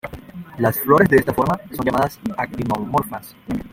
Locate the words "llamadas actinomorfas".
1.85-3.35